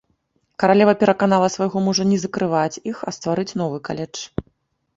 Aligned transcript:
Каралева 0.61 0.93
пераканала 1.03 1.49
свайго 1.57 1.77
мужа 1.89 2.03
не 2.15 2.19
закрываць 2.25 2.81
іх, 2.95 3.07
а 3.11 3.17
стварыць 3.19 3.49
новы 3.63 3.77
каледж. 3.89 4.17